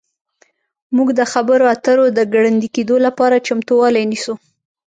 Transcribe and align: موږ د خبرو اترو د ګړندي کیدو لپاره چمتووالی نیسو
موږ 0.95 1.09
د 1.19 1.21
خبرو 1.31 1.65
اترو 1.73 2.05
د 2.17 2.19
ګړندي 2.33 2.67
کیدو 2.75 2.95
لپاره 3.05 3.43
چمتووالی 3.47 4.03
نیسو 4.11 4.33